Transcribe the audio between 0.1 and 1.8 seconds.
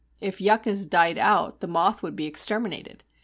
If Yuccas died out the